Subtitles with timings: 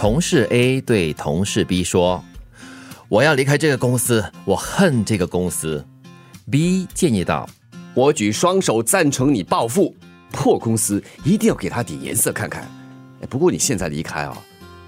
[0.00, 2.24] 同事 A 对同事 B 说
[3.10, 5.84] ：“我要离开这个公司，我恨这个公司。
[6.50, 7.46] ”B 建议道
[7.92, 9.94] 我举双手赞成你报复，
[10.32, 12.62] 破公司一定要给他点颜色看看。
[13.20, 14.34] 哎，不过你现在离开啊，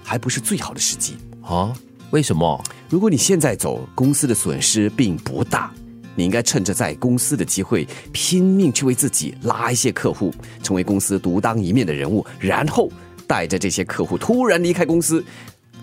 [0.03, 1.15] 还不是最好的时机。
[1.45, 1.71] ：“啊，
[2.09, 2.59] 为什么？
[2.89, 5.71] 如果你现在走，公司的损失并不大。
[6.15, 10.33] 你应该趁着在公司的机会，拼命去为自己拉一些客户，
[10.63, 12.87] 成为公司独当一面的人物，然后
[13.33, 15.25] 带着这些客户突然离开公司，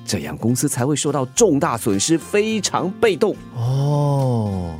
[0.06, 3.34] 这样公司才会受到重大损失，非常被动。
[3.56, 4.78] 哦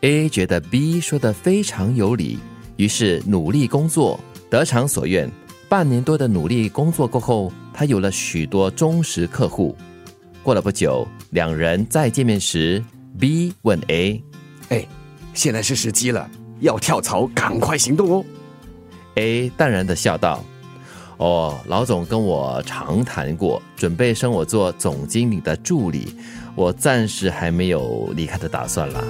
[0.00, 2.38] ，A 觉得 B 说的非常有理，
[2.78, 5.30] 于是努力工作，得偿所愿。
[5.68, 9.76] 半年多的努力工作过后，他有了许多忠实客户。
[10.42, 12.82] 过了不久，两人再见面时
[13.20, 14.24] ，B 问 A。
[14.70, 14.86] 哎，
[15.34, 16.26] 现在是时机了，
[16.60, 18.24] 要跳槽，赶快行动哦
[19.16, 20.42] ！A 淡然的笑道
[21.22, 26.16] ：“哦，老总跟我长谈过，准备升我做总经理的助理，
[26.56, 29.00] 我暂时还没有离开的打算啦。”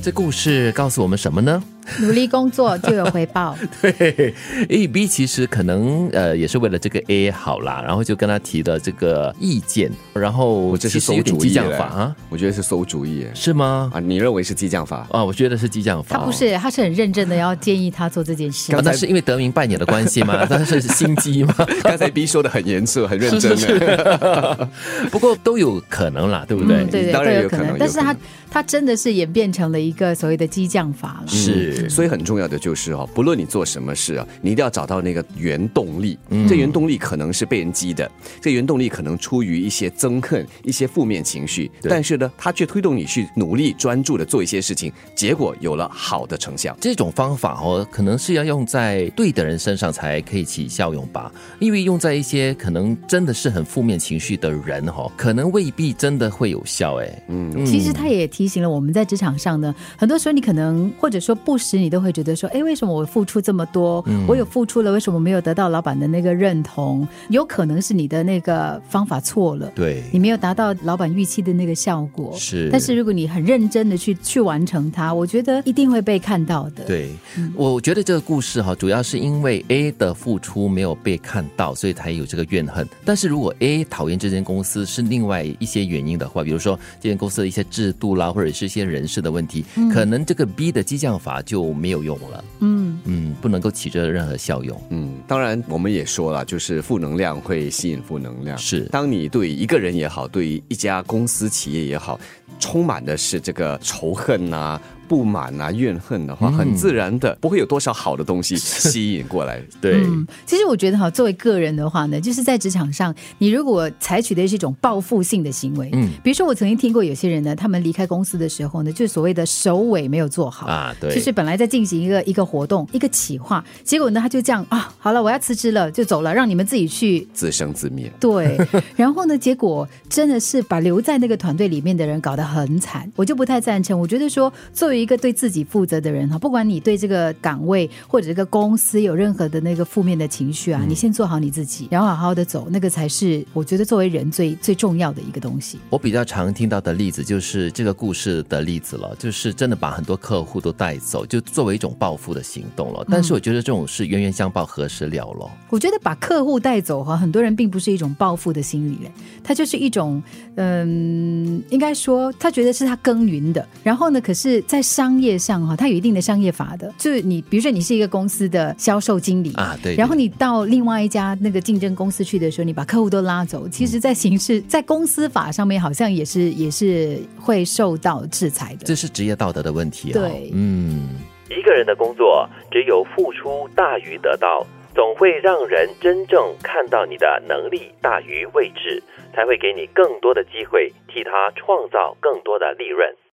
[0.00, 1.60] 这故事告诉我们什么呢？
[2.00, 3.56] 努力工作就有回报。
[3.80, 4.34] 对
[4.68, 13.90] ，A B 其实可能呃也是为了这个 A 好啦，然后就跟他提了这个意见，然后我这是有点激馊主意嘞将法啊，我觉得是馊主意是吗？
[13.94, 14.00] 啊！
[14.00, 15.06] 你认为是激将法？
[15.10, 16.18] 啊，我觉得是激将法。
[16.18, 18.80] 他不是，他是很认真的要建议他做这件事啊，。
[18.84, 20.46] 那是因为得名拜年的关系吗？
[20.50, 21.54] 那是心机吗？
[21.82, 24.68] 刚才 B 说的很严肃，很认真呢。
[25.10, 26.76] 不过都有可能啦，对不对？
[26.76, 27.76] 嗯，对对，当都有可然有可能能。
[27.78, 28.16] 但是他
[28.50, 31.28] 他真的是演变成了一个所谓的激将法了。
[31.28, 36.18] 是，所以很重要的就是哦，不论你做什么事啊，你一定要找到那个原动力。
[36.48, 46.74] 这原动力可能是被人激的，这原动力可能出于一些憎恨、一些负面情绪，但是呢，它却推动你去努力、专注的做一些事情，结果有了好的成效。
[46.80, 51.30] 这种方法哦，可能是要用在对的人身上才可以起效用吧。
[51.58, 57.22] 因为用在一些可能真的是很负面情绪的人哦，可能未必真的会有效哎。
[57.28, 67.06] 嗯，其实他也提醒了我们在职场上呢，很多时候你可能或者说不时你都会觉得说，哎，为什么我付出这么多，我有付出了，为什么没有得到老板的那个认同？
[67.30, 69.70] 有可能是你的那个方法错了。
[69.74, 77.10] 对，你没有达到老板预期的那个效果，是但是如果你很认真的去去完成它，我觉得一定会被看到的。，对，
[77.54, 82.86] 我觉得这个故事哈，主要是因为 A 的付出没有被看到，所以才有这个怨恨。
[83.04, 92.44] 但是如果 A 讨厌这间公司是另外一些原因的话，比如说这间公司的一些制度啦，或者是一些人事的问题，可能这个 B 的激将法就没有用了。
[92.60, 94.78] 嗯，嗯，不能够起着任何效用。
[94.90, 98.58] 嗯，当然我们也说了，就是负能量会吸引负能量。
[98.58, 102.20] 是当你对一个人也好，对于一家公司企业也好，
[102.60, 109.60] 充满的是这个仇恨啊、不满啊、怨恨的话，很自然的不会有多少好的东西 吸引过来。
[109.80, 120.66] 对，嗯，其实我觉得哈，作为个人的话呢，就是在职场上，你如果采取的是一种报复性的行为，嗯，比如说我曾经听过有些人呢，他们离开公司的时候呢，就是所谓的首尾没有做好。
[120.66, 128.12] 啊，对，就是本来在进行一个一个活动一个企划，结果呢他就这样啊，好了，我要辞职了，就走了，让你们自己去自生自灭。
[128.20, 128.58] 对，
[128.94, 133.98] 然后呢，结果真的是把留在那个团队里面的人搞得很惨，我就不太赞成。
[133.98, 145.78] 我觉得说，作为一个对自己负责的人哈，不管你对这个岗位或者这个公司有任何的那个负面的情绪啊，你先做好你自己，然后好好的走，那个才是我觉得作为人最最重要的一个东西。
[145.90, 153.04] 我比较常听到的例子就是这个故事的例子了，就是真的把很多客户都带走，就作为一种报复的行动了。
[153.08, 155.50] 但是我觉得这种是冤冤相报何时了了。
[155.70, 160.22] 我觉得把客户带走哈，很多人并不是一种报复的心理嘞，他就是一种，
[160.56, 163.66] 嗯，应该说他觉得是他耕耘的。
[163.82, 178.86] 然后呢，可是，在商业上哈，它有一定的商业法的，就是你比如说你是一个公司的销售经理啊对对然后你到另外一家那个竞争公司去的时候，你把客户都拉走，其实，在形式在公司法上面好像也是也是会受到制裁的。
[178.86, 180.14] 这是职业道德的问题、啊。
[180.14, 181.10] 对嗯，
[181.50, 189.02] 一个人的工作只有付出大于得到，总会让人真正看到你的能力大于位置，
[189.34, 193.06] 才会给你更多的机会，替他创造更多的利润。